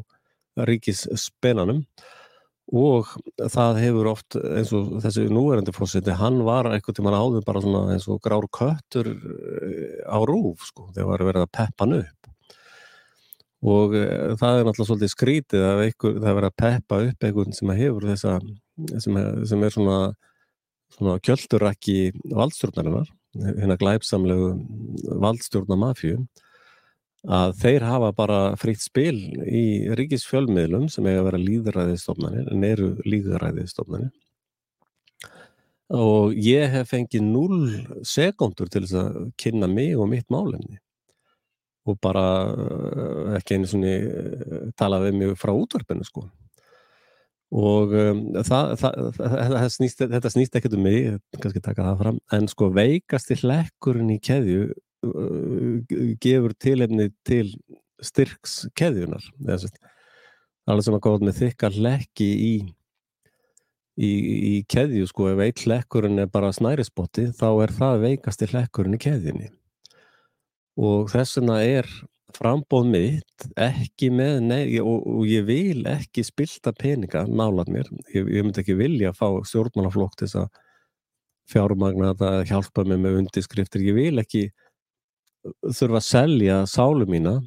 ríkisspenanum. 0.69 1.85
Og 2.71 3.09
það 3.51 3.81
hefur 3.83 4.09
oft 4.13 4.37
eins 4.39 4.71
og 4.77 5.01
þessi 5.03 5.25
núverandi 5.33 5.73
fórseti, 5.75 6.13
hann 6.15 6.39
var 6.47 6.69
eitthvað 6.71 7.01
mann 7.03 7.17
áður 7.19 7.43
bara 7.47 7.63
svona 7.65 7.97
eins 7.97 8.07
og 8.07 8.21
grár 8.23 8.47
köttur 8.47 9.11
eh, 9.11 10.05
á 10.07 10.23
rúf 10.23 10.69
sko, 10.69 10.87
þegar 10.95 11.09
var 11.09 11.25
verið 11.33 11.47
að 11.49 11.55
peppa 11.57 11.87
hann 11.87 11.97
upp. 11.99 12.31
Og 13.61 13.97
e, 13.99 14.05
það 14.41 14.59
er 14.59 14.69
náttúrulega 14.69 14.89
svolítið 14.89 15.13
skrítið 15.13 15.65
að 15.67 15.83
einhver, 15.89 16.15
það 16.17 16.31
er 16.31 16.37
verið 16.39 16.51
að 16.53 16.61
peppa 16.63 17.01
upp 17.09 17.27
einhvern 17.27 17.57
sem 17.57 17.73
hefur 17.81 18.07
þessa 18.09 18.37
sem 19.05 19.19
sem 19.51 19.67
er 19.67 19.75
svona, 19.75 19.99
svona 20.95 21.19
kjöldurakki 21.27 21.99
valdstjórnarinnar 22.31 23.11
hérna 23.39 23.77
glæpsamlegu 23.79 24.55
valdstjórna 25.23 25.79
mafju 25.79 26.25
að 27.31 27.53
þeir 27.61 27.85
hafa 27.85 28.11
bara 28.17 28.41
fritt 28.59 28.81
spil 28.81 29.17
í 29.45 29.93
ríkisfjölmiðlum 29.99 30.89
sem 30.91 31.07
að 31.07 31.27
vera 31.29 31.43
líðræðistofnanir 31.43 32.49
en 32.55 32.65
eru 32.65 32.95
líðræðistofnanir 33.05 34.13
og 35.91 36.37
ég 36.39 36.71
hef 36.71 36.93
fengið 36.95 37.25
0 37.27 38.05
sekundur 38.07 38.71
til 38.71 38.85
þess 38.85 38.99
að 39.01 39.33
kynna 39.41 39.67
mig 39.71 39.99
og 39.99 40.07
mitt 40.11 40.29
málefni. 40.31 40.79
Og 41.89 41.97
bara 41.99 42.25
eh, 42.47 43.39
ekki 43.41 43.57
einu 43.57 43.67
svoni 43.67 43.95
eh, 43.97 44.69
tala 44.79 45.01
við 45.03 45.17
mig 45.19 45.39
frá 45.41 45.51
útvarpinu 45.57 46.07
sko 46.07 46.29
og 47.51 47.97
um, 47.99 48.21
það, 48.47 48.77
það, 48.79 49.01
það, 49.19 49.65
snýst, 49.75 50.05
þetta 50.13 50.31
snýst 50.31 50.61
ekkert 50.61 50.77
um 50.79 50.85
mig 50.87 51.19
kannski 51.41 51.63
taka 51.65 51.89
það 51.89 52.05
fram. 52.05 52.21
En 52.37 52.47
sko 52.51 52.71
veikast 52.75 53.33
í 53.35 53.41
hlekkurinn 53.43 54.15
í 54.15 54.21
keðju 54.23 54.71
Uh, 55.01 55.81
gefur 56.21 56.53
tilefni 56.61 57.07
til 57.25 57.55
styrks 58.05 58.67
keðjunar 58.77 59.23
alveg 59.49 60.85
sem 60.85 60.97
að 60.99 61.01
góða 61.07 61.25
með 61.25 61.39
þykka 61.39 61.71
lekki 61.73 62.27
í, 62.29 62.51
í, 63.97 64.11
í 64.51 64.53
keðju 64.69 65.09
sko 65.09 65.31
ef 65.31 65.41
eitt 65.47 65.63
lekkurinn 65.73 66.21
er 66.21 66.29
bara 66.29 66.53
snærisbotti 66.53 67.31
þá 67.39 67.49
er 67.65 67.73
það 67.79 68.05
veikast 68.05 68.45
í 68.45 68.51
lekkurinn 68.53 68.99
í 68.99 69.01
keðjunni. 69.01 69.49
Og 70.77 71.09
þess 71.15 71.41
vegna 71.41 71.57
er 71.65 71.89
frambóð 72.37 72.89
mitt 72.93 73.47
ekki 73.61 74.11
með 74.15 74.41
nei, 74.47 74.65
og, 74.83 75.05
og 75.07 75.29
ég 75.29 75.47
vil 75.49 75.85
ekki 75.91 76.25
spilta 76.27 76.73
peninga 76.77 77.25
nálað 77.29 77.71
mér, 77.75 77.93
ég, 78.15 78.27
ég 78.37 78.45
myndi 78.45 78.63
ekki 78.63 78.79
vilja 78.79 79.13
að 79.13 79.21
fá 79.21 79.29
stjórnmálaflokk 79.51 80.19
til 80.19 80.29
þess 80.29 80.41
að 80.45 80.61
fjármagna 81.51 82.13
það 82.19 82.45
hjálpa 82.51 82.85
mig 82.87 83.01
með 83.03 83.21
undirskriftir, 83.25 83.87
ég 83.89 83.97
vil 83.97 84.23
ekki 84.23 84.45
þurfa 85.65 86.01
að 86.01 86.07
selja 86.07 86.61
sálu 86.71 87.09
mína 87.11 87.39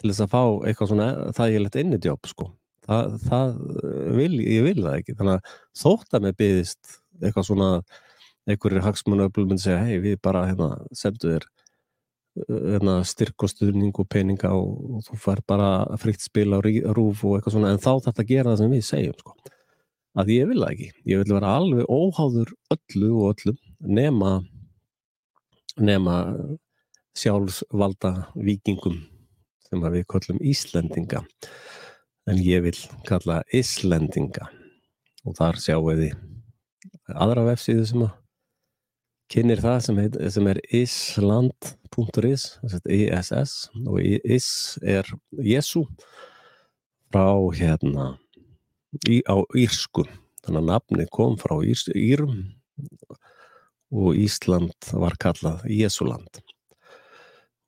til 0.00 0.10
þess 0.10 0.24
að 0.24 0.32
fá 0.32 0.42
eitthvað 0.66 0.90
svona 0.90 1.08
þægilegt 1.36 1.80
innidjóp 1.80 2.30
sko. 2.30 2.48
Það, 2.84 3.18
það 3.24 3.52
vil, 4.18 4.32
ég 4.42 4.64
vil 4.66 4.80
það 4.80 4.96
ekki. 4.98 5.16
Þannig 5.18 5.36
að 5.38 5.52
þótt 5.80 6.16
að 6.16 6.24
mig 6.24 6.38
byggðist 6.40 6.96
eitthvað 7.22 7.46
svona 7.48 7.68
einhverjir 8.50 8.84
hagsmunöflum 8.84 9.52
myndi 9.52 9.64
segja 9.64 9.84
hei 9.86 10.00
við 10.04 10.18
bara 10.24 10.44
hérna, 10.50 10.74
sendu 10.96 11.30
þér 11.30 11.46
hérna, 12.48 12.96
styrk 13.06 13.46
og 13.46 14.08
peninga 14.10 14.50
og, 14.54 14.96
og 14.96 15.04
þú 15.06 15.18
fær 15.22 15.42
bara 15.46 15.98
fritt 16.02 16.20
spil 16.24 16.50
á 16.54 16.58
rúf 16.58 17.24
og 17.24 17.36
eitthvað 17.36 17.56
svona 17.56 17.74
en 17.74 17.82
þá 17.82 17.92
þetta 18.08 18.26
gera 18.30 18.50
það 18.50 18.62
sem 18.62 18.74
við 18.74 18.84
segjum 18.88 19.18
sko. 19.20 19.36
að 20.18 20.34
ég 20.34 20.50
vil 20.50 20.60
það 20.62 20.72
ekki, 20.72 20.90
ég 21.10 21.22
vil 21.22 21.34
vera 21.34 21.54
alveg 21.60 21.86
óháður 21.90 22.52
öllu 22.74 23.10
og 23.14 23.32
öllum 23.34 23.58
nema 23.80 24.34
nema 25.78 26.18
sjálfsvalda 27.18 28.12
vikingum 28.34 28.98
sem 29.68 29.82
við 29.94 30.06
kallum 30.10 30.40
Íslendinga. 30.42 31.24
En 32.30 32.40
ég 32.40 32.62
vil 32.64 32.76
kalla 33.08 33.42
Íslendinga. 33.54 34.48
Og 35.24 35.36
þar 35.38 35.58
sjáum 35.60 35.98
við 35.98 36.14
aðra 37.14 37.46
vefsíðu 37.50 37.86
sem 37.88 38.04
að 38.06 38.12
kynir 39.32 39.62
það 39.62 39.78
sem, 39.86 40.00
heit, 40.02 40.18
sem 40.34 40.50
er 40.50 40.60
island.is 40.74 42.44
ISS 42.90 43.54
og 43.86 44.00
is 44.02 44.48
er 44.82 45.08
Jésu 45.38 45.84
frá 47.14 47.30
hérna 47.54 48.14
í, 49.06 49.22
á 49.26 49.36
Írsku. 49.54 50.06
Þannig 50.44 50.60
að 50.60 50.68
nafni 50.68 51.06
kom 51.14 51.38
frá 51.40 51.56
Írs, 51.64 51.86
Írum 51.94 52.42
og 53.94 54.18
Ísland 54.18 54.74
var 54.92 55.14
kallað 55.22 55.62
Jésuland 55.70 56.42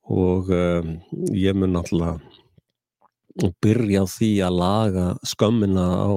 og 0.07 0.51
um, 0.55 0.93
ég 1.35 1.55
mun 1.55 1.73
náttúrulega 1.75 3.51
byrja 3.61 4.03
á 4.03 4.05
því 4.09 4.29
að 4.47 4.59
laga 4.61 5.07
skömmina 5.27 5.87
á 5.99 6.11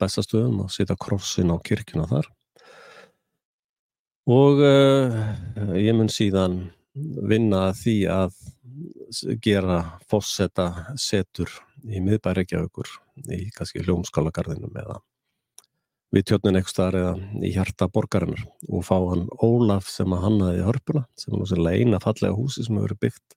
bestastöðum 0.00 0.64
og 0.64 0.72
setja 0.74 0.96
krossin 0.98 1.54
á 1.54 1.56
kirkuna 1.62 2.08
þar 2.10 2.26
og 4.26 4.62
uh, 4.62 5.16
ég 5.78 5.94
mun 5.94 6.10
síðan 6.10 6.58
vinna 6.96 7.68
að 7.70 7.80
því 7.82 7.96
að 8.10 8.38
gera 9.42 9.80
fósetta 10.10 10.94
setur 10.98 11.50
í 11.86 12.00
miðbæriðgjaukur 12.02 12.88
í 13.32 13.46
kannski 13.54 13.84
hljómskálagarðinum 13.84 14.74
eða 14.82 14.98
við 16.14 16.26
tjónin 16.30 16.58
eitthvað 16.58 16.98
eða 17.00 17.14
í 17.44 17.52
hjarta 17.54 17.88
borgarinnar 17.92 18.44
og 18.68 18.84
fá 18.86 18.96
hann 18.96 19.26
Ólaf 19.42 19.88
sem 19.90 20.12
að 20.14 20.24
hannaði 20.26 20.66
hörpuna 20.66 21.04
sem 21.18 21.34
er 21.34 21.42
náttúrulega 21.42 21.82
eina 21.82 22.02
fallega 22.02 22.36
húsi 22.36 22.64
sem 22.64 22.76
hefur 22.76 22.88
verið 22.88 23.02
byggt 23.06 23.36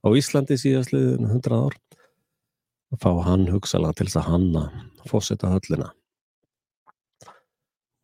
á 0.00 0.08
Íslandi 0.16 0.58
síðastliðin 0.60 1.28
100 1.28 1.56
ár. 1.56 1.78
Og 2.90 2.98
fá 2.98 3.10
hann 3.22 3.46
hugsalega 3.52 4.00
til 4.00 4.08
þess 4.08 4.18
að 4.18 4.30
hanna 4.32 4.64
fósetta 5.06 5.52
höllina 5.52 5.92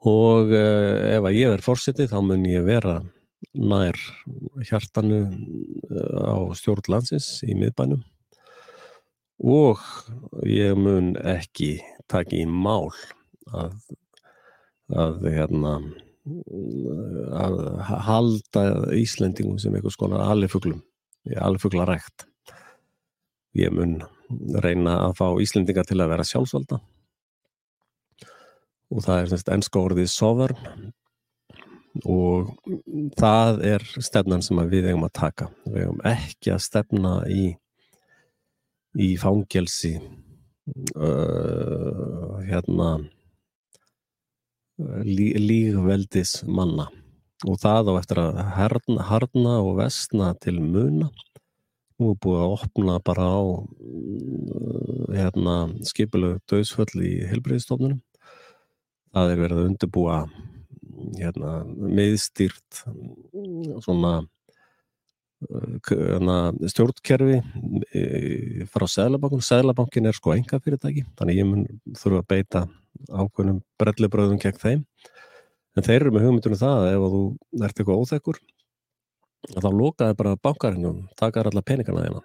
og 0.05 0.53
uh, 0.53 1.17
ef 1.17 1.25
að 1.25 1.39
ég 1.39 1.55
er 1.55 1.65
fórsetið 1.65 2.11
þá 2.13 2.19
mun 2.25 2.45
ég 2.49 2.67
vera 2.67 2.99
nær 3.57 3.97
hjartanu 4.69 5.23
uh, 5.25 6.21
á 6.21 6.37
stjórnlandsins 6.59 7.41
í 7.47 7.57
miðbænum 7.57 8.03
og 9.45 9.81
ég 10.49 10.77
mun 10.81 11.15
ekki 11.21 11.77
taka 12.09 12.37
í 12.37 12.45
mál 12.49 12.89
að, 13.53 13.75
að, 14.93 15.27
hérna, 15.29 15.75
að 17.37 17.59
halda 18.07 18.65
Íslendingum 18.97 19.59
sem 19.61 19.75
einhvers 19.77 19.99
konar 20.01 20.25
aliföglum, 20.31 20.81
aliföglarækt. 21.37 22.25
Ég 23.57 23.73
mun 23.77 23.99
reyna 24.65 25.03
að 25.07 25.19
fá 25.21 25.27
Íslendinga 25.43 25.85
til 25.87 26.01
að 26.01 26.15
vera 26.15 26.27
sjálfsvalda 26.27 26.81
og 28.93 29.03
það 29.05 29.21
er 29.21 29.31
semst 29.33 29.53
ennska 29.53 29.83
orðið 29.83 30.09
sovereign. 30.13 30.91
Og 32.05 32.51
það 33.17 33.63
er 33.65 33.85
stefnan 34.05 34.43
sem 34.45 34.59
við 34.69 34.91
eigum 34.91 35.07
að 35.07 35.15
taka. 35.17 35.49
Við 35.65 35.87
eigum 35.87 36.03
ekki 36.05 36.53
að 36.53 36.67
stefna 36.67 37.13
í 37.33 37.55
í 38.97 39.11
fangelsi 39.21 39.97
uh, 40.97 42.37
hérna 42.47 42.91
lí, 45.05 45.33
lígveldis 45.37 46.43
manna 46.49 46.89
og 47.45 47.59
það 47.61 47.93
á 47.93 47.95
eftir 48.01 48.21
að 48.23 48.39
herna, 48.57 49.05
harna 49.11 49.55
og 49.61 49.77
vestna 49.83 50.33
til 50.41 50.57
muna. 50.63 51.11
Nú 52.01 52.13
er 52.13 52.19
búið 52.21 52.43
að 52.43 52.55
opna 52.57 52.97
bara 53.05 53.27
á 53.29 53.41
hérna 55.17 55.57
skipulegu 55.89 56.41
döðsföll 56.49 57.05
í 57.05 57.13
helbriðstofnunum 57.29 58.01
það 59.17 59.33
er 59.33 59.43
verið 59.43 59.61
að 59.61 59.69
undirbúa 59.71 60.17
hérna, 61.17 61.53
meðstýrt 61.67 62.83
svona 63.85 64.15
hérna, 65.89 66.37
stjórnkerfi 66.73 67.41
frá 68.73 68.87
Sæðlabankin 68.89 69.45
Sæðlabankin 69.45 70.09
er 70.09 70.17
sko 70.17 70.35
enga 70.37 70.61
fyrirtæki 70.61 71.07
þannig 71.19 71.41
ég 71.41 71.49
mun 71.49 71.65
þurfa 71.97 72.23
að 72.23 72.29
beita 72.33 72.65
ákveðnum 73.13 73.61
brellibröðum 73.81 74.41
gegn 74.41 74.61
þeim. 74.61 74.85
En 75.77 75.85
þeir 75.85 75.99
eru 76.07 76.15
með 76.15 76.25
hugmyndunum 76.25 76.61
það 76.61 76.79
að 76.83 76.95
ef 76.95 77.03
þú 77.13 77.23
ert 77.67 77.81
eitthvað 77.81 78.03
óþekkur 78.03 78.41
þá 79.47 79.69
lokaði 79.71 80.17
bara 80.19 80.39
bankarinnum 80.43 81.03
takar 81.21 81.51
alla 81.51 81.63
peningana 81.63 82.07
þeina 82.07 82.23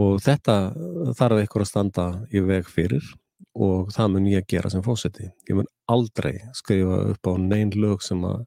og 0.00 0.20
þetta 0.22 0.56
þarf 1.18 1.40
eitthvað 1.40 1.64
að 1.64 1.70
standa 1.70 2.04
í 2.30 2.44
veg 2.46 2.68
fyrir 2.70 3.06
og 3.54 3.90
það 3.94 4.12
mun 4.14 4.28
ég 4.30 4.46
gera 4.48 4.70
sem 4.72 4.82
fósetti 4.84 5.28
ég 5.48 5.56
mun 5.58 5.68
aldrei 5.90 6.36
skrifa 6.56 7.00
upp 7.14 7.30
á 7.30 7.32
neyn 7.40 7.72
lög 7.76 8.04
sem 8.04 8.22
að 8.26 8.44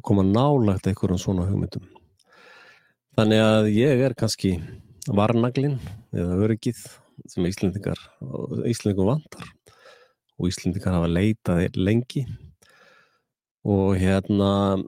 koma 0.00 0.24
nálagt 0.24 0.86
einhverjum 0.88 1.20
svona 1.20 1.44
hugmyndum. 1.48 1.84
Þannig 3.12 3.42
að 3.44 3.66
ég 3.74 4.04
er 4.06 4.14
kannski 4.16 4.54
varnaglinn 5.10 5.76
eða 6.16 6.38
öryggið 6.46 6.80
sem 7.28 7.48
Íslendingar 7.48 8.00
Íslendingar 8.70 9.10
vandar 9.10 9.50
og 10.38 10.48
Íslendingar 10.48 10.96
hafa 10.96 11.10
leitað 11.12 11.76
lengi. 11.76 12.24
Og 13.62 13.94
hérna 14.00 14.80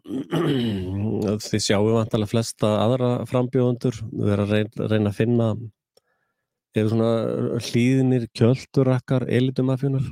þið 1.45 1.61
sjáum 1.63 1.93
vantalega 1.95 2.33
flesta 2.33 2.73
aðra 2.81 3.11
frambjóðundur 3.31 4.01
erum 4.01 4.47
að 4.47 4.55
reyna, 4.57 4.89
reyna 4.91 5.13
að 5.13 5.19
finna 5.21 5.51
eða 6.75 6.91
svona 6.91 7.63
hlýðinir 7.63 8.29
kjöldurakkar 8.35 9.29
elitumafjunar 9.31 10.09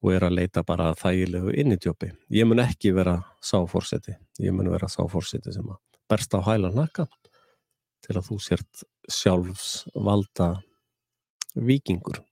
og 0.00 0.12
er 0.14 0.24
að 0.24 0.36
leita 0.38 0.64
bara 0.64 0.92
þægilegu 0.96 1.52
inn 1.60 1.74
í 1.74 1.78
tjópi. 1.80 2.10
Ég 2.32 2.48
mun 2.48 2.62
ekki 2.62 2.92
vera 2.96 3.18
sáfórseti, 3.44 4.16
ég 4.40 4.54
mun 4.56 4.70
vera 4.72 4.88
sáfórseti 4.88 5.52
sem 5.52 5.66
að 5.68 5.80
bersta 6.10 6.40
á 6.40 6.48
hæla 6.48 6.72
nakka 6.74 7.06
til 8.04 8.16
að 8.16 8.30
þú 8.30 8.38
sért 8.42 8.84
sjálfs 9.10 9.84
valda 9.94 10.54
vikingur 11.54 12.22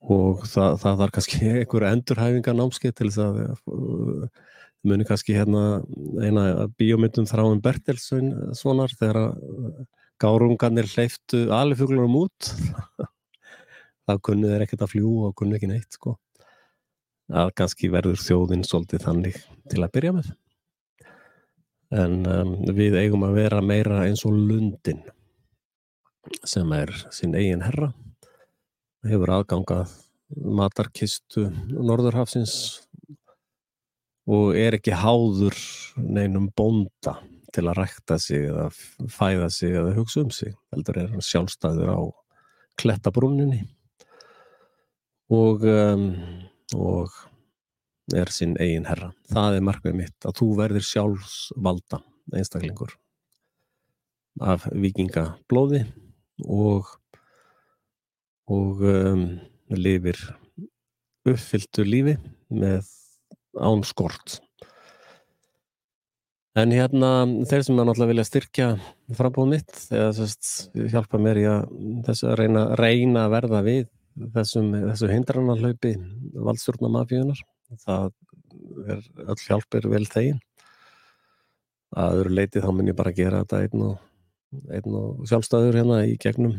og 0.00 0.46
það, 0.48 0.78
það 0.80 1.00
þarf 1.02 1.14
kannski 1.16 1.40
einhverju 1.50 1.90
endurhæfinga 1.90 2.56
námskeið 2.56 2.96
til 2.96 3.10
þess 3.10 3.22
að 3.24 3.40
uh, 3.44 4.28
muni 4.88 5.04
kannski 5.04 5.36
hérna 5.36 5.82
eina 6.24 6.68
bíómyndum 6.80 7.28
þráin 7.28 7.60
Bertelsson 7.64 8.32
svonar 8.56 8.94
þegar 8.96 9.20
að 9.26 9.82
gárungarnir 10.20 10.88
hleyftu 10.90 11.46
alifuglurum 11.54 12.18
út. 12.24 12.50
Þá 14.06 14.14
kunni 14.26 14.50
þeir 14.50 14.66
ekkert 14.66 14.84
að 14.84 14.92
fljú 14.94 15.14
og 15.28 15.34
kunni 15.38 15.56
ekki 15.58 15.70
neitt 15.70 15.96
sko. 15.96 16.16
Að 17.30 17.52
kannski 17.58 17.90
verður 17.92 18.18
þjóðinn 18.18 18.66
svolítið 18.66 19.04
þannig 19.06 19.38
til 19.70 19.84
að 19.84 19.92
byrja 19.96 20.14
með. 20.16 20.30
En 22.00 22.20
um, 22.26 22.52
við 22.74 22.98
eigum 23.00 23.26
að 23.26 23.38
vera 23.38 23.62
meira 23.62 24.04
eins 24.06 24.22
og 24.26 24.36
lundin 24.36 25.02
sem 26.46 26.70
er 26.76 26.92
sín 27.14 27.34
eigin 27.38 27.64
herra. 27.64 27.90
Hefur 29.06 29.32
aðgangað 29.38 29.94
matarkistu 30.30 31.48
Norðurhafsins 31.70 32.54
og 34.30 34.54
er 34.58 34.76
ekki 34.78 34.94
háður 34.94 35.56
neinum 35.96 36.50
bonda 36.56 37.16
til 37.54 37.66
að 37.68 37.80
rækta 37.80 38.18
sig 38.22 38.46
eða 38.50 38.68
fæða 39.10 39.50
sig 39.52 39.74
eða 39.80 39.96
hugsa 39.96 40.24
um 40.24 40.30
sig 40.34 40.54
heldur 40.74 41.00
er 41.00 41.10
hann 41.12 41.24
sjálfstæður 41.24 41.92
á 41.92 42.00
klettabrúninni 42.80 43.64
og, 45.30 45.66
um, 45.66 46.06
og 46.74 47.14
er 48.16 48.30
sinn 48.34 48.56
eigin 48.58 48.88
herra. 48.88 49.12
Það 49.30 49.58
er 49.58 49.66
markmið 49.66 49.98
mitt 50.00 50.26
að 50.26 50.40
þú 50.40 50.48
verðir 50.58 50.86
sjálfsvalda 50.86 52.00
einstaklingur 52.34 52.96
af 54.40 54.66
vikingablóði 54.70 55.84
og 56.46 56.88
og 58.50 58.82
um, 58.82 59.26
lifir 59.70 60.18
uppfylltu 61.28 61.84
lífi 61.86 62.16
með 62.50 62.88
án 63.60 63.84
skort 63.86 64.40
En 66.58 66.72
hérna, 66.74 67.10
þeir 67.46 67.62
sem 67.62 67.76
náttúrulega 67.78 68.10
vilja 68.10 68.26
styrkja 68.26 68.68
frambóð 69.14 69.52
mitt, 69.52 69.70
eða 69.94 70.08
sérst, 70.16 70.48
hjálpa 70.90 71.20
mér 71.22 71.38
í 71.38 71.44
að, 71.46 71.68
að 72.10 72.34
reyna, 72.40 72.64
reyna 72.80 73.22
að 73.28 73.34
verða 73.36 73.60
við 73.68 73.84
þessum, 74.34 74.72
þessu 74.88 75.12
hindranarlaupi 75.12 75.94
valdstjórna 76.34 76.90
mafíunar, 76.96 77.44
það 77.84 78.10
er 78.90 79.06
öll 79.28 79.38
hjálpir 79.44 79.88
vel 79.94 80.02
þegin. 80.10 80.42
Að 81.94 82.18
öðru 82.18 82.34
leiti 82.34 82.66
þá 82.66 82.70
mun 82.74 82.90
ég 82.90 82.98
bara 82.98 83.14
gera 83.14 83.44
þetta 83.44 83.62
einn 83.68 83.86
og, 83.86 83.96
einn 84.74 84.98
og 84.98 85.24
sjálfstæður 85.30 85.82
hérna 85.84 86.02
í 86.10 86.18
gegnum 86.22 86.58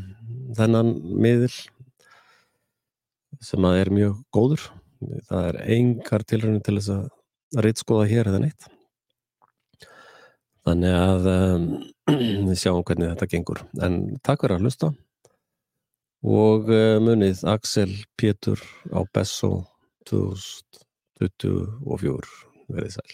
þennan 0.55 0.97
miðil 1.03 1.53
sem 3.43 3.67
að 3.67 3.83
er 3.83 3.97
mjög 3.99 4.19
góður. 4.31 4.69
Það 5.27 5.47
er 5.49 5.63
engar 5.75 6.23
tilröðinu 6.23 6.63
til 6.63 6.79
þess 6.79 6.93
að 6.95 7.65
reytskoða 7.65 8.07
hér 8.07 8.31
eða 8.31 8.47
neitt 8.47 8.75
þannig 10.67 10.93
að 10.97 11.21
um, 11.31 11.63
við 12.49 12.57
sjáum 12.59 12.85
hvernig 12.87 13.07
þetta 13.13 13.31
gengur. 13.33 13.59
En 13.81 13.93
takk 14.25 14.39
fyrir 14.45 14.57
að 14.57 14.63
hlusta. 14.67 14.87
Og 16.21 16.61
uh, 16.69 16.97
munið 17.01 17.37
Axel 17.49 17.91
Pétur 18.19 18.59
á 18.93 18.99
Besso 19.09 19.51
2024 20.09 22.29
verið 22.71 22.91
sæl 22.97 23.13